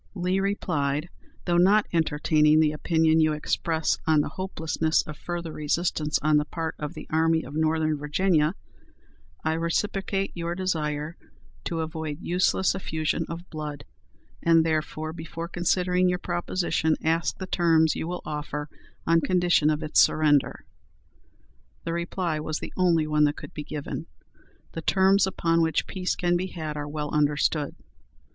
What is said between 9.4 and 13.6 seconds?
I reciprocate your desire to avoid useless effusion of